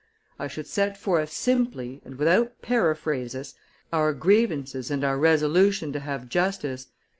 I 0.39 0.47
should 0.47 0.65
set 0.65 0.97
forth 0.97 1.29
simply, 1.31 2.01
and 2.03 2.15
without 2.15 2.63
periphrasis, 2.63 3.53
our 3.93 4.13
grievances 4.13 4.89
and 4.89 5.03
our 5.03 5.19
resolution 5.19 5.93
to 5.93 5.99
have 5.99 6.27
justice. 6.27 6.87